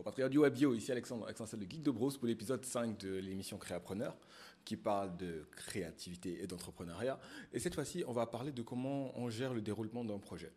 compatriote 0.00 0.32
du 0.32 0.38
web 0.38 0.54
bio, 0.54 0.72
ici 0.72 0.90
Alexandre, 0.90 1.26
Alexandre 1.26 1.58
de 1.58 1.70
Geek 1.70 1.82
de 1.82 1.90
Bros 1.90 2.10
pour 2.10 2.26
l'épisode 2.26 2.64
5 2.64 2.96
de 3.00 3.16
l'émission 3.18 3.58
Créapreneur 3.58 4.16
qui 4.64 4.78
parle 4.78 5.14
de 5.18 5.46
créativité 5.50 6.42
et 6.42 6.46
d'entrepreneuriat. 6.46 7.20
Et 7.52 7.58
cette 7.58 7.74
fois-ci, 7.74 8.02
on 8.06 8.14
va 8.14 8.24
parler 8.24 8.50
de 8.50 8.62
comment 8.62 9.12
on 9.18 9.28
gère 9.28 9.52
le 9.52 9.60
déroulement 9.60 10.02
d'un 10.02 10.18
projet. 10.18 10.52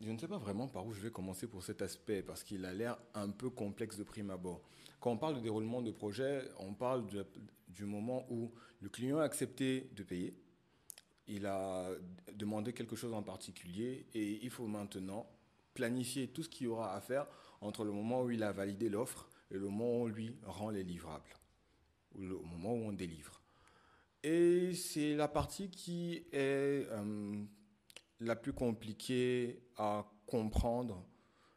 Je 0.00 0.10
ne 0.10 0.18
sais 0.18 0.26
pas 0.26 0.38
vraiment 0.38 0.66
par 0.66 0.84
où 0.86 0.92
je 0.92 1.00
vais 1.00 1.12
commencer 1.12 1.46
pour 1.46 1.62
cet 1.62 1.82
aspect 1.82 2.20
parce 2.20 2.42
qu'il 2.42 2.64
a 2.64 2.72
l'air 2.72 2.98
un 3.14 3.30
peu 3.30 3.48
complexe 3.48 3.96
de 3.96 4.02
prime 4.02 4.30
abord. 4.30 4.60
Quand 4.98 5.12
on 5.12 5.16
parle 5.16 5.36
de 5.36 5.40
déroulement 5.40 5.80
de 5.80 5.92
projet, 5.92 6.48
on 6.58 6.74
parle 6.74 7.04
du 7.68 7.84
moment 7.84 8.26
où 8.28 8.50
le 8.80 8.88
client 8.88 9.18
a 9.18 9.22
accepté 9.22 9.88
de 9.94 10.02
payer, 10.02 10.34
il 11.28 11.46
a 11.46 11.88
demandé 12.34 12.72
quelque 12.72 12.96
chose 12.96 13.14
en 13.14 13.22
particulier 13.22 14.08
et 14.14 14.44
il 14.44 14.50
faut 14.50 14.66
maintenant 14.66 15.30
planifier 15.74 16.26
tout 16.26 16.42
ce 16.42 16.48
qu'il 16.48 16.66
y 16.66 16.68
aura 16.68 16.96
à 16.96 17.00
faire 17.00 17.28
entre 17.60 17.84
le 17.84 17.92
moment 17.92 18.22
où 18.22 18.30
il 18.30 18.42
a 18.42 18.52
validé 18.52 18.88
l'offre 18.88 19.28
et 19.50 19.54
le 19.54 19.60
moment 19.60 19.92
où 19.92 20.04
on 20.04 20.06
lui 20.06 20.36
rend 20.44 20.70
les 20.70 20.82
livrables, 20.82 21.36
ou 22.14 22.22
le 22.22 22.38
moment 22.38 22.74
où 22.74 22.88
on 22.88 22.92
délivre. 22.92 23.40
Et 24.22 24.74
c'est 24.74 25.14
la 25.14 25.28
partie 25.28 25.70
qui 25.70 26.26
est 26.32 26.86
euh, 26.90 27.44
la 28.20 28.36
plus 28.36 28.52
compliquée 28.52 29.62
à 29.76 30.06
comprendre 30.26 31.04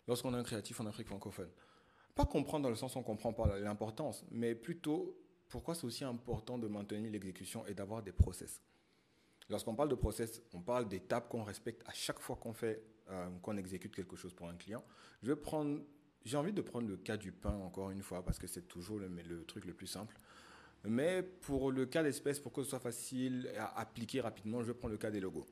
lorsqu'on 0.08 0.34
est 0.34 0.38
un 0.38 0.44
créatif 0.44 0.80
en 0.80 0.86
Afrique 0.86 1.08
francophone. 1.08 1.50
Pas 2.16 2.26
comprendre 2.26 2.64
dans 2.64 2.70
le 2.70 2.76
sens 2.76 2.96
où 2.96 3.00
on 3.00 3.02
ne 3.02 3.06
comprend 3.06 3.34
pas 3.34 3.60
l'importance, 3.60 4.24
mais 4.32 4.56
plutôt 4.56 5.18
pourquoi 5.50 5.76
c'est 5.76 5.86
aussi 5.86 6.04
important 6.04 6.58
de 6.58 6.68
maintenir 6.68 7.12
l'exécution 7.12 7.66
et 7.68 7.74
d'avoir 7.74 8.02
des 8.02 8.12
process. 8.12 8.62
Lorsqu'on 9.50 9.76
parle 9.76 9.90
de 9.90 9.96
process, 9.96 10.42
on 10.54 10.62
parle 10.62 10.88
d'étapes 10.88 11.30
qu'on 11.30 11.44
respecte 11.44 11.88
à 11.88 11.94
chaque 11.94 12.20
fois 12.20 12.38
qu'on 12.38 12.54
fait, 12.54 12.82
euh, 13.10 13.30
qu'on 13.42 13.58
exécute 13.58 13.96
quelque 13.96 14.16
chose 14.16 14.34
pour 14.34 14.48
un 14.48 14.56
client. 14.56 14.84
Je 15.22 15.28
vais 15.28 15.36
prendre, 15.36 15.82
j'ai 16.24 16.38
envie 16.38 16.54
de 16.54 16.62
prendre 16.62 16.88
le 16.88 16.98
cas 16.98 17.18
du 17.18 17.32
pain 17.32 17.54
encore 17.54 17.92
une 17.92 18.02
fois 18.02 18.24
parce 18.24 18.40
que 18.40 18.48
c'est 18.48 18.68
toujours 18.68 19.00
le, 19.00 19.08
le, 19.08 19.44
truc 19.46 19.66
le 19.66 19.74
plus 19.74 19.88
simple. 19.88 20.16
Mais 20.86 21.24
pour 21.24 21.72
le 21.72 21.86
cas 21.86 22.04
d'espèce, 22.04 22.40
pour 22.40 22.52
que 22.52 22.64
ce 22.64 22.70
soit 22.70 22.80
facile 22.80 23.52
à 23.58 23.80
appliquer 23.80 24.22
rapidement, 24.22 24.64
je 24.64 24.72
prendre 24.72 24.92
le 24.92 24.98
cas 24.98 25.12
des 25.12 25.20
logos. 25.20 25.46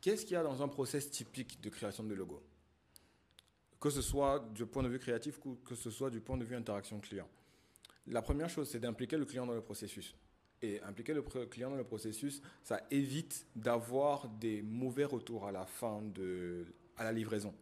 Qu'est-ce 0.00 0.24
qu'il 0.24 0.34
y 0.34 0.36
a 0.36 0.42
dans 0.42 0.62
un 0.62 0.68
process 0.68 1.10
typique 1.10 1.60
de 1.60 1.68
création 1.68 2.04
de 2.04 2.14
logos 2.14 2.42
Que 3.80 3.90
ce 3.90 4.00
soit 4.00 4.40
du 4.54 4.64
point 4.64 4.82
de 4.82 4.88
vue 4.88 4.98
créatif 4.98 5.38
ou 5.44 5.56
que 5.64 5.74
ce 5.74 5.90
soit 5.90 6.10
du 6.10 6.20
point 6.20 6.36
de 6.36 6.44
vue 6.44 6.56
interaction 6.56 7.00
client. 7.00 7.28
La 8.06 8.22
première 8.22 8.48
chose, 8.48 8.70
c'est 8.70 8.80
d'impliquer 8.80 9.16
le 9.16 9.24
client 9.26 9.46
dans 9.46 9.54
le 9.54 9.60
processus 9.60 10.14
et 10.62 10.80
impliquer 10.82 11.14
le 11.14 11.22
client 11.22 11.70
dans 11.70 11.76
le 11.76 11.84
processus, 11.84 12.42
ça 12.62 12.80
évite 12.90 13.46
d'avoir 13.54 14.28
des 14.28 14.62
mauvais 14.62 15.04
retours 15.04 15.46
à 15.46 15.52
la 15.52 15.66
fin 15.66 16.02
de 16.02 16.66
à 16.96 17.04
la 17.04 17.12
livraison. 17.12 17.54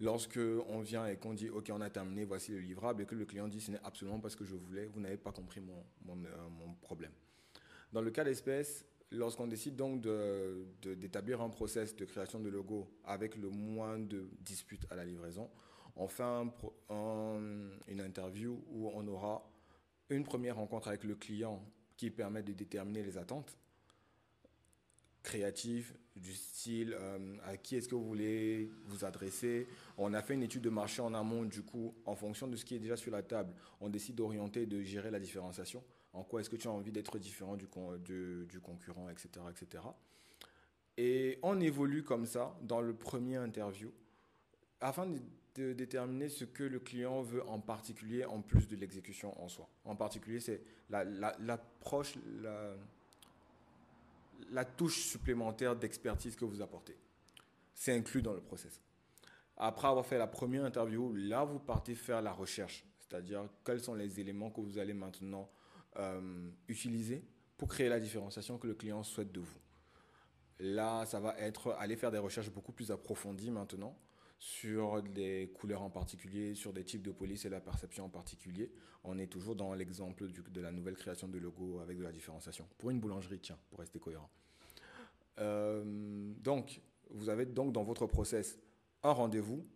Lorsque 0.00 0.40
on 0.68 0.80
vient 0.80 1.06
et 1.06 1.16
qu'on 1.16 1.34
dit 1.34 1.48
OK, 1.48 1.70
on 1.72 1.80
a 1.80 1.88
terminé, 1.88 2.24
voici 2.24 2.52
le 2.52 2.58
livrable, 2.58 3.02
et 3.02 3.06
que 3.06 3.14
le 3.14 3.24
client 3.24 3.46
dit 3.46 3.60
ce 3.60 3.70
n'est 3.70 3.80
absolument 3.84 4.18
pas 4.18 4.28
ce 4.28 4.36
que 4.36 4.44
je 4.44 4.56
voulais, 4.56 4.86
vous 4.86 5.00
n'avez 5.00 5.16
pas 5.16 5.32
compris 5.32 5.60
mon, 5.60 5.84
mon, 6.04 6.24
euh, 6.24 6.28
problème. 6.82 7.12
Dans 7.92 8.02
le 8.02 8.10
cas 8.10 8.24
d'espèce, 8.24 8.84
lorsqu'on 9.12 9.46
décide 9.46 9.76
donc 9.76 10.04
d'établir 10.82 11.40
un 11.40 11.48
process 11.48 11.94
de 11.94 12.04
création 12.04 12.40
de 12.40 12.48
logo 12.48 12.90
avec 13.04 13.36
le 13.36 13.50
moins 13.50 13.98
de 13.98 14.28
disputes 14.40 14.84
à 14.90 14.96
la 14.96 15.04
livraison, 15.04 15.48
on 15.96 16.08
fait 16.08 16.24
un, 16.24 16.50
une 17.86 18.00
interview 18.00 18.64
où 18.68 18.90
on 18.92 19.06
aura 19.06 19.48
une 20.10 20.24
première 20.24 20.56
rencontre 20.56 20.88
avec 20.88 21.04
le 21.04 21.14
client 21.14 21.64
qui 21.96 22.10
permet 22.10 22.42
de 22.42 22.52
déterminer 22.52 23.02
les 23.02 23.18
attentes 23.18 23.56
créatives, 25.22 25.94
du 26.14 26.32
style 26.32 26.94
euh, 26.96 27.36
à 27.44 27.56
qui 27.56 27.76
est-ce 27.76 27.88
que 27.88 27.94
vous 27.94 28.06
voulez 28.06 28.70
vous 28.84 29.04
adresser. 29.04 29.66
On 29.96 30.12
a 30.14 30.22
fait 30.22 30.34
une 30.34 30.42
étude 30.42 30.62
de 30.62 30.70
marché 30.70 31.02
en 31.02 31.14
amont, 31.14 31.44
du 31.44 31.62
coup, 31.62 31.94
en 32.04 32.14
fonction 32.14 32.46
de 32.46 32.56
ce 32.56 32.64
qui 32.64 32.76
est 32.76 32.78
déjà 32.78 32.96
sur 32.96 33.10
la 33.10 33.22
table, 33.22 33.52
on 33.80 33.88
décide 33.88 34.14
d'orienter, 34.14 34.66
de 34.66 34.82
gérer 34.82 35.10
la 35.10 35.18
différenciation. 35.18 35.82
En 36.12 36.22
quoi 36.22 36.40
est-ce 36.40 36.50
que 36.50 36.56
tu 36.56 36.68
as 36.68 36.70
envie 36.70 36.92
d'être 36.92 37.18
différent 37.18 37.56
du, 37.56 37.66
du, 38.04 38.46
du 38.46 38.60
concurrent, 38.60 39.08
etc., 39.08 39.28
etc. 39.50 39.82
Et 40.96 41.40
on 41.42 41.60
évolue 41.60 42.04
comme 42.04 42.26
ça 42.26 42.56
dans 42.62 42.80
le 42.80 42.94
premier 42.94 43.36
interview 43.36 43.90
afin 44.80 45.06
de 45.56 45.72
déterminer 45.72 46.28
ce 46.28 46.44
que 46.44 46.62
le 46.62 46.78
client 46.78 47.22
veut 47.22 47.46
en 47.48 47.58
particulier 47.58 48.24
en 48.24 48.42
plus 48.42 48.68
de 48.68 48.76
l'exécution 48.76 49.40
en 49.42 49.48
soi. 49.48 49.68
En 49.84 49.96
particulier, 49.96 50.40
c'est 50.40 50.62
la, 50.90 51.58
touche 54.64 55.00
supplémentaire 55.06 55.76
d'expertise 55.76 56.36
que 56.36 56.44
vous 56.44 56.60
apportez. 56.60 56.96
C'est 57.74 57.92
inclus 57.92 58.22
dans 58.22 58.32
le 58.32 58.40
process. 58.40 58.80
Après 59.56 59.88
avoir 59.88 60.04
fait 60.04 60.18
la 60.18 60.26
première 60.26 60.64
interview, 60.64 61.12
là, 61.14 61.44
vous 61.44 61.58
partez 61.58 61.94
faire 61.94 62.20
la 62.22 62.32
recherche, 62.32 62.84
c'est-à-dire 63.00 63.48
quels 63.64 63.80
sont 63.80 63.94
les 63.94 64.18
éléments 64.18 64.50
que 64.50 64.60
vous 64.60 64.78
allez 64.78 64.94
maintenant 64.94 65.48
euh, 65.96 66.50
utiliser 66.68 67.24
pour 67.56 67.68
créer 67.68 67.88
la 67.88 68.00
différenciation 68.00 68.58
que 68.58 68.66
le 68.66 68.74
client 68.74 69.02
souhaite 69.04 69.30
de 69.30 69.40
vous. 69.40 69.58
Là, 70.58 71.04
ça 71.06 71.20
va 71.20 71.38
être 71.38 71.72
aller 71.78 71.96
faire 71.96 72.10
des 72.10 72.18
recherches 72.18 72.50
beaucoup 72.50 72.72
plus 72.72 72.90
approfondies 72.90 73.50
maintenant 73.50 73.96
sur 74.38 75.02
des 75.02 75.50
couleurs 75.54 75.82
en 75.82 75.90
particulier, 75.90 76.54
sur 76.54 76.72
des 76.72 76.84
types 76.84 77.02
de 77.02 77.12
police 77.12 77.44
et 77.44 77.48
la 77.48 77.60
perception 77.60 78.04
en 78.04 78.08
particulier. 78.08 78.70
On 79.04 79.18
est 79.18 79.26
toujours 79.26 79.56
dans 79.56 79.74
l'exemple 79.74 80.26
de 80.26 80.60
la 80.60 80.72
nouvelle 80.72 80.96
création 80.96 81.28
de 81.28 81.38
logo 81.38 81.80
avec 81.80 81.98
de 81.98 82.02
la 82.02 82.12
différenciation. 82.12 82.66
Pour 82.78 82.90
une 82.90 83.00
boulangerie, 83.00 83.40
tiens, 83.40 83.58
pour 83.70 83.80
rester 83.80 83.98
cohérent. 83.98 84.30
Euh, 85.38 86.32
donc, 86.38 86.80
vous 87.10 87.28
avez 87.28 87.46
donc 87.46 87.72
dans 87.72 87.84
votre 87.84 88.06
process 88.06 88.58
un 89.02 89.12
rendez-vous 89.12 89.66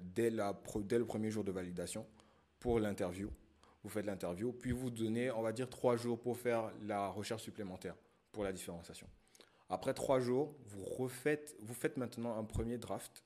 dès, 0.00 0.30
dès 0.30 0.98
le 0.98 1.04
premier 1.04 1.30
jour 1.30 1.44
de 1.44 1.52
validation 1.52 2.06
pour 2.58 2.80
l'interview. 2.80 3.30
Vous 3.84 3.88
faites 3.88 4.06
l'interview, 4.06 4.52
puis 4.52 4.72
vous 4.72 4.90
donnez, 4.90 5.30
on 5.30 5.42
va 5.42 5.52
dire, 5.52 5.70
trois 5.70 5.96
jours 5.96 6.20
pour 6.20 6.36
faire 6.36 6.72
la 6.82 7.08
recherche 7.08 7.42
supplémentaire 7.42 7.94
pour 8.32 8.44
la 8.44 8.52
différenciation. 8.52 9.08
Après 9.68 9.94
trois 9.94 10.18
jours, 10.20 10.54
vous 10.66 10.84
refaites, 10.84 11.56
vous 11.60 11.74
faites 11.74 11.96
maintenant 11.96 12.36
un 12.36 12.44
premier 12.44 12.78
draft 12.78 13.24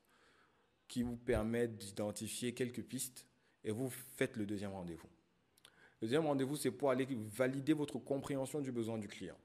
qui 0.92 1.02
vous 1.02 1.16
permet 1.16 1.68
d'identifier 1.68 2.52
quelques 2.52 2.82
pistes 2.82 3.24
et 3.64 3.70
vous 3.70 3.88
faites 3.88 4.36
le 4.36 4.44
deuxième 4.44 4.72
rendez-vous. 4.72 5.08
Le 6.02 6.06
deuxième 6.06 6.26
rendez-vous, 6.26 6.54
c'est 6.54 6.70
pour 6.70 6.90
aller 6.90 7.08
valider 7.34 7.72
votre 7.72 7.98
compréhension 7.98 8.60
du 8.60 8.72
besoin 8.72 8.98
du 8.98 9.08
client. 9.08 9.38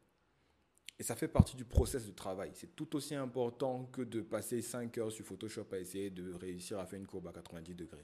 Et 0.99 1.03
ça 1.03 1.15
fait 1.15 1.29
partie 1.29 1.55
du 1.55 1.63
process 1.63 2.05
de 2.05 2.11
travail. 2.11 2.51
C'est 2.53 2.75
tout 2.75 2.93
aussi 2.97 3.15
important 3.15 3.85
que 3.85 4.01
de 4.01 4.19
passer 4.19 4.61
5 4.61 4.97
heures 4.97 5.09
sur 5.09 5.23
Photoshop 5.23 5.67
à 5.71 5.77
essayer 5.77 6.09
de 6.09 6.33
réussir 6.33 6.79
à 6.79 6.85
faire 6.85 6.99
une 6.99 7.07
courbe 7.07 7.29
à 7.29 7.31
90 7.31 7.75
degrés. 7.75 8.03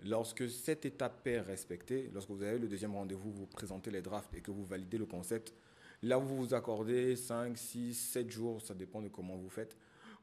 Lorsque 0.00 0.50
cette 0.50 0.84
étape 0.84 1.24
est 1.28 1.40
respectée, 1.40 2.10
lorsque 2.12 2.30
vous 2.30 2.42
avez 2.42 2.58
le 2.58 2.66
deuxième 2.66 2.96
rendez-vous, 2.96 3.30
vous 3.30 3.46
présentez 3.46 3.92
les 3.92 4.02
drafts 4.02 4.34
et 4.34 4.40
que 4.40 4.50
vous 4.50 4.64
validez 4.64 4.98
le 4.98 5.06
concept, 5.06 5.54
là 6.02 6.16
vous 6.16 6.36
vous 6.36 6.52
accordez 6.52 7.14
5, 7.14 7.56
6, 7.56 7.94
7 7.94 8.28
jours, 8.28 8.60
ça 8.60 8.74
dépend 8.74 9.00
de 9.00 9.08
comment 9.08 9.36
vous 9.36 9.50
faites, 9.50 9.76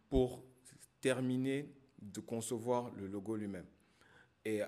pour 0.10 0.44
terminer 1.00 1.70
de 2.00 2.20
concevoir 2.20 2.92
le 2.96 3.08
logo 3.08 3.36
lui-même. 3.36 3.66
Et 4.46 4.62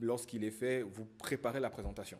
lorsqu'il 0.00 0.44
est 0.44 0.50
fait, 0.50 0.82
vous 0.82 1.04
préparez 1.04 1.60
la 1.60 1.70
présentation. 1.70 2.18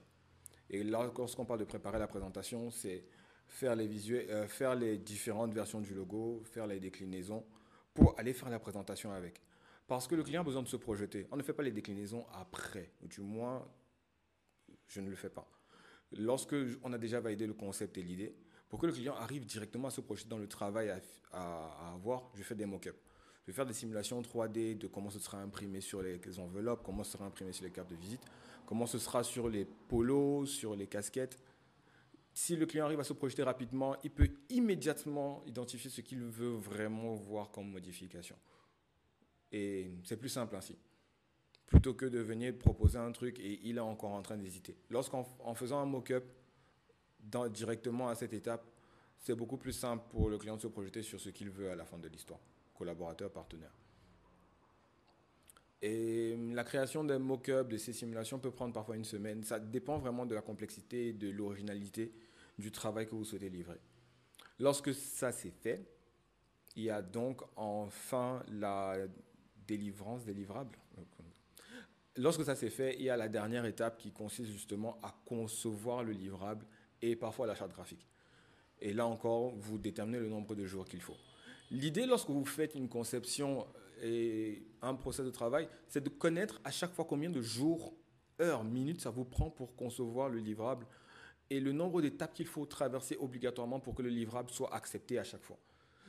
Et 0.70 0.84
lorsqu'on 0.84 1.44
parle 1.44 1.60
de 1.60 1.64
préparer 1.64 1.98
la 1.98 2.06
présentation, 2.06 2.70
c'est 2.70 3.04
faire 3.46 3.74
les 3.74 3.86
visuels, 3.86 4.30
euh, 4.30 4.46
faire 4.46 4.74
les 4.74 4.98
différentes 4.98 5.54
versions 5.54 5.80
du 5.80 5.94
logo, 5.94 6.42
faire 6.44 6.66
les 6.66 6.78
déclinaisons 6.78 7.44
pour 7.94 8.18
aller 8.18 8.34
faire 8.34 8.50
la 8.50 8.58
présentation 8.58 9.10
avec. 9.10 9.40
Parce 9.86 10.06
que 10.06 10.14
le 10.14 10.22
client 10.22 10.42
a 10.42 10.44
besoin 10.44 10.62
de 10.62 10.68
se 10.68 10.76
projeter. 10.76 11.26
On 11.32 11.36
ne 11.36 11.42
fait 11.42 11.54
pas 11.54 11.62
les 11.62 11.72
déclinaisons 11.72 12.26
après. 12.34 12.92
Du 13.00 13.22
moins, 13.22 13.66
je 14.86 15.00
ne 15.00 15.08
le 15.08 15.16
fais 15.16 15.30
pas. 15.30 15.50
Lorsque 16.12 16.54
on 16.82 16.92
a 16.92 16.98
déjà 16.98 17.20
validé 17.20 17.46
le 17.46 17.54
concept 17.54 17.96
et 17.96 18.02
l'idée, 18.02 18.36
pour 18.68 18.78
que 18.78 18.86
le 18.86 18.92
client 18.92 19.14
arrive 19.14 19.46
directement 19.46 19.88
à 19.88 19.90
se 19.90 20.02
projeter 20.02 20.28
dans 20.28 20.36
le 20.36 20.46
travail 20.46 20.90
à, 20.90 21.00
à 21.32 21.94
avoir, 21.94 22.30
je 22.34 22.42
fais 22.42 22.54
des 22.54 22.66
mock-ups. 22.66 22.98
Vais 23.48 23.54
faire 23.54 23.64
des 23.64 23.72
simulations 23.72 24.20
3D 24.20 24.76
de 24.76 24.88
comment 24.88 25.08
ce 25.08 25.18
sera 25.18 25.40
imprimé 25.40 25.80
sur 25.80 26.02
les 26.02 26.20
enveloppes, 26.38 26.82
comment 26.84 27.02
ce 27.02 27.12
sera 27.12 27.24
imprimé 27.24 27.50
sur 27.52 27.64
les 27.64 27.70
cartes 27.70 27.88
de 27.88 27.96
visite, 27.96 28.20
comment 28.66 28.84
ce 28.84 28.98
sera 28.98 29.24
sur 29.24 29.48
les 29.48 29.64
polos, 29.64 30.50
sur 30.50 30.76
les 30.76 30.86
casquettes. 30.86 31.38
Si 32.34 32.56
le 32.56 32.66
client 32.66 32.84
arrive 32.84 33.00
à 33.00 33.04
se 33.04 33.14
projeter 33.14 33.42
rapidement, 33.42 33.96
il 34.04 34.10
peut 34.10 34.28
immédiatement 34.50 35.42
identifier 35.46 35.88
ce 35.88 36.02
qu'il 36.02 36.20
veut 36.24 36.56
vraiment 36.56 37.14
voir 37.14 37.50
comme 37.50 37.70
modification. 37.70 38.36
Et 39.50 39.92
c'est 40.04 40.18
plus 40.18 40.28
simple 40.28 40.54
ainsi. 40.54 40.76
Plutôt 41.64 41.94
que 41.94 42.04
de 42.04 42.18
venir 42.18 42.54
proposer 42.54 42.98
un 42.98 43.12
truc 43.12 43.40
et 43.40 43.60
il 43.62 43.78
est 43.78 43.80
encore 43.80 44.10
en 44.10 44.20
train 44.20 44.36
d'hésiter. 44.36 44.76
Lorsqu'en 44.90 45.24
faisant 45.54 45.80
un 45.80 45.86
mock-up 45.86 46.30
directement 47.22 48.10
à 48.10 48.14
cette 48.14 48.34
étape, 48.34 48.66
c'est 49.16 49.34
beaucoup 49.34 49.56
plus 49.56 49.72
simple 49.72 50.04
pour 50.10 50.28
le 50.28 50.36
client 50.36 50.56
de 50.56 50.60
se 50.60 50.68
projeter 50.68 51.02
sur 51.02 51.18
ce 51.18 51.30
qu'il 51.30 51.48
veut 51.48 51.70
à 51.70 51.76
la 51.76 51.86
fin 51.86 51.96
de 51.96 52.08
l'histoire 52.08 52.40
collaborateurs, 52.78 53.30
partenaires. 53.30 53.74
Et 55.82 56.36
la 56.52 56.64
création 56.64 57.04
d'un 57.04 57.18
mock-up, 57.18 57.68
de 57.68 57.76
ces 57.76 57.92
simulations 57.92 58.38
peut 58.38 58.50
prendre 58.50 58.72
parfois 58.72 58.96
une 58.96 59.04
semaine. 59.04 59.42
Ça 59.44 59.60
dépend 59.60 59.98
vraiment 59.98 60.26
de 60.26 60.34
la 60.34 60.42
complexité 60.42 61.08
et 61.08 61.12
de 61.12 61.28
l'originalité 61.28 62.12
du 62.58 62.72
travail 62.72 63.06
que 63.06 63.14
vous 63.14 63.24
souhaitez 63.24 63.48
livrer. 63.48 63.78
Lorsque 64.58 64.92
ça 64.92 65.30
s'est 65.30 65.52
fait, 65.52 65.84
il 66.74 66.84
y 66.84 66.90
a 66.90 67.02
donc 67.02 67.42
enfin 67.56 68.42
la 68.48 68.96
délivrance 69.66 70.24
délivrable. 70.24 70.76
lorsque 72.16 72.44
ça 72.44 72.56
s'est 72.56 72.70
fait, 72.70 72.96
il 72.98 73.02
y 73.02 73.10
a 73.10 73.16
la 73.16 73.28
dernière 73.28 73.64
étape 73.64 73.98
qui 73.98 74.10
consiste 74.10 74.50
justement 74.50 74.98
à 75.02 75.14
concevoir 75.26 76.02
le 76.02 76.12
livrable 76.12 76.66
et 77.02 77.14
parfois 77.14 77.46
la 77.46 77.54
charte 77.54 77.72
graphique. 77.72 78.08
Et 78.80 78.92
là 78.92 79.06
encore, 79.06 79.54
vous 79.56 79.78
déterminez 79.78 80.18
le 80.18 80.28
nombre 80.28 80.54
de 80.54 80.66
jours 80.66 80.84
qu'il 80.84 81.02
faut. 81.02 81.16
L'idée, 81.70 82.06
lorsque 82.06 82.30
vous 82.30 82.44
faites 82.44 82.74
une 82.74 82.88
conception 82.88 83.66
et 84.02 84.62
un 84.82 84.94
procès 84.94 85.22
de 85.22 85.30
travail, 85.30 85.68
c'est 85.88 86.02
de 86.02 86.08
connaître 86.08 86.60
à 86.64 86.70
chaque 86.70 86.92
fois 86.92 87.04
combien 87.04 87.30
de 87.30 87.42
jours, 87.42 87.94
heures, 88.40 88.64
minutes 88.64 89.00
ça 89.00 89.10
vous 89.10 89.24
prend 89.24 89.50
pour 89.50 89.74
concevoir 89.76 90.28
le 90.28 90.38
livrable 90.38 90.86
et 91.50 91.60
le 91.60 91.72
nombre 91.72 92.02
d'étapes 92.02 92.34
qu'il 92.34 92.46
faut 92.46 92.66
traverser 92.66 93.16
obligatoirement 93.20 93.80
pour 93.80 93.94
que 93.94 94.02
le 94.02 94.10
livrable 94.10 94.50
soit 94.50 94.74
accepté 94.74 95.18
à 95.18 95.24
chaque 95.24 95.42
fois. 95.42 95.58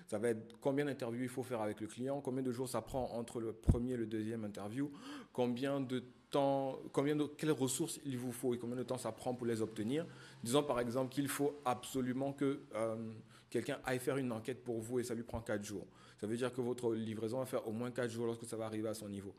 Ça 0.07 0.17
va 0.17 0.29
être 0.29 0.57
combien 0.59 0.85
d'interviews 0.85 1.23
il 1.23 1.29
faut 1.29 1.43
faire 1.43 1.61
avec 1.61 1.79
le 1.81 1.87
client, 1.87 2.19
combien 2.19 2.41
de 2.41 2.51
jours 2.51 2.67
ça 2.67 2.81
prend 2.81 3.11
entre 3.13 3.39
le 3.39 3.53
premier 3.53 3.93
et 3.93 3.97
le 3.97 4.07
deuxième 4.07 4.43
interview, 4.43 4.91
combien 5.33 5.79
de 5.79 6.03
temps, 6.31 6.79
combien 6.93 7.15
de, 7.15 7.25
quelles 7.25 7.51
ressources 7.51 7.99
il 8.05 8.17
vous 8.17 8.31
faut 8.31 8.53
et 8.53 8.57
combien 8.57 8.75
de 8.75 8.83
temps 8.83 8.97
ça 8.97 9.11
prend 9.11 9.35
pour 9.35 9.45
les 9.45 9.61
obtenir. 9.61 10.05
Disons 10.43 10.63
par 10.63 10.79
exemple 10.79 11.13
qu'il 11.13 11.27
faut 11.27 11.59
absolument 11.63 12.33
que 12.33 12.61
euh, 12.75 13.11
quelqu'un 13.49 13.79
aille 13.85 13.99
faire 13.99 14.17
une 14.17 14.31
enquête 14.31 14.63
pour 14.63 14.79
vous 14.79 14.99
et 14.99 15.03
ça 15.03 15.15
lui 15.15 15.23
prend 15.23 15.41
4 15.41 15.63
jours. 15.63 15.87
Ça 16.19 16.27
veut 16.27 16.37
dire 16.37 16.53
que 16.53 16.61
votre 16.61 16.93
livraison 16.93 17.39
va 17.39 17.45
faire 17.45 17.67
au 17.67 17.71
moins 17.71 17.91
4 17.91 18.09
jours 18.09 18.25
lorsque 18.25 18.45
ça 18.45 18.57
va 18.57 18.65
arriver 18.65 18.89
à 18.89 18.93
son 18.93 19.09
niveau. 19.09 19.35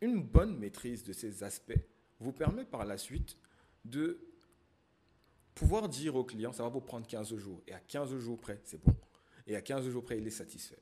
Une 0.00 0.22
bonne 0.22 0.58
maîtrise 0.58 1.04
de 1.04 1.12
ces 1.12 1.44
aspects 1.44 1.78
vous 2.18 2.32
permet 2.32 2.64
par 2.64 2.84
la 2.84 2.98
suite 2.98 3.36
de 3.84 4.18
pouvoir 5.54 5.88
dire 5.88 6.16
au 6.16 6.24
client, 6.24 6.52
ça 6.52 6.62
va 6.62 6.68
vous 6.68 6.80
prendre 6.80 7.06
15 7.06 7.36
jours. 7.36 7.62
Et 7.66 7.72
à 7.72 7.80
15 7.80 8.16
jours 8.18 8.38
près, 8.38 8.60
c'est 8.64 8.82
bon. 8.82 8.94
Et 9.46 9.56
à 9.56 9.60
15 9.60 9.88
jours 9.88 10.04
près, 10.04 10.18
il 10.18 10.26
est 10.26 10.30
satisfait. 10.30 10.78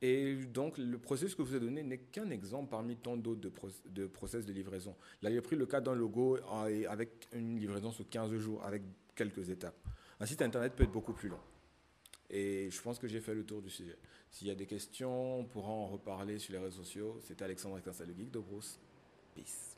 Et 0.00 0.34
donc, 0.34 0.78
le 0.78 0.98
processus 0.98 1.36
que 1.36 1.42
vous 1.42 1.54
ai 1.54 1.60
donné 1.60 1.84
n'est 1.84 1.98
qu'un 1.98 2.28
exemple 2.30 2.70
parmi 2.70 2.96
tant 2.96 3.16
d'autres 3.16 3.40
de, 3.40 3.52
de, 3.90 4.06
process 4.08 4.44
de 4.44 4.52
livraison. 4.52 4.96
Là, 5.22 5.30
j'ai 5.30 5.40
pris 5.40 5.54
le 5.54 5.64
cas 5.64 5.80
d'un 5.80 5.94
logo 5.94 6.36
euh, 6.36 6.84
avec 6.88 7.28
une 7.32 7.60
livraison 7.60 7.92
sur 7.92 8.08
15 8.08 8.34
jours, 8.36 8.64
avec 8.64 8.82
quelques 9.14 9.48
étapes. 9.48 9.76
Un 10.22 10.26
site 10.26 10.40
internet 10.40 10.74
peut 10.76 10.84
être 10.84 10.92
beaucoup 10.92 11.14
plus 11.14 11.28
long. 11.28 11.40
Et 12.30 12.70
je 12.70 12.80
pense 12.80 13.00
que 13.00 13.08
j'ai 13.08 13.20
fait 13.20 13.34
le 13.34 13.44
tour 13.44 13.60
du 13.60 13.68
sujet. 13.68 13.98
S'il 14.30 14.46
y 14.46 14.52
a 14.52 14.54
des 14.54 14.66
questions, 14.66 15.40
on 15.40 15.44
pourra 15.44 15.72
en 15.72 15.88
reparler 15.88 16.38
sur 16.38 16.52
les 16.52 16.60
réseaux 16.60 16.84
sociaux. 16.84 17.18
C'était 17.22 17.44
Alexandre 17.44 17.78
Etincelle, 17.78 18.06
le 18.06 18.14
geek 18.14 18.30
de 18.30 18.38
Bruce. 18.38 18.78
Peace. 19.34 19.71